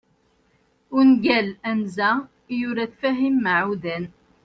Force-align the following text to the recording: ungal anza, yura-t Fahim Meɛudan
ungal 0.99 1.47
anza, 1.69 2.09
yura-t 2.59 2.93
Fahim 2.99 3.35
Meɛudan 3.43 4.03